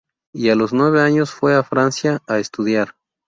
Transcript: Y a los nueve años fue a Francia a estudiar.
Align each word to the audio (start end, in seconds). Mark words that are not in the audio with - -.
Y 0.33 0.49
a 0.49 0.55
los 0.55 0.73
nueve 0.73 0.99
años 1.01 1.29
fue 1.29 1.53
a 1.55 1.61
Francia 1.61 2.23
a 2.25 2.39
estudiar. 2.39 2.95